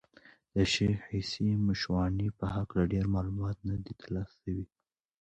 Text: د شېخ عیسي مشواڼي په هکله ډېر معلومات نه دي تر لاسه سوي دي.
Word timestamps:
د 0.53 0.55
شېخ 0.73 0.97
عیسي 1.15 1.49
مشواڼي 1.67 2.27
په 2.39 2.45
هکله 2.55 2.83
ډېر 2.93 3.05
معلومات 3.15 3.57
نه 3.69 3.75
دي 3.83 3.93
تر 4.01 4.07
لاسه 4.15 4.33
سوي 4.41 4.53
دي. 4.57 4.67